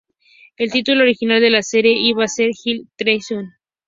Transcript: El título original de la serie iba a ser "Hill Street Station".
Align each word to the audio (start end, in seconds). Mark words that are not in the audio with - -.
El 0.57 0.71
título 0.71 1.03
original 1.03 1.39
de 1.41 1.51
la 1.51 1.61
serie 1.61 1.93
iba 1.95 2.23
a 2.23 2.27
ser 2.27 2.49
"Hill 2.63 2.87
Street 2.95 3.17
Station". 3.19 3.51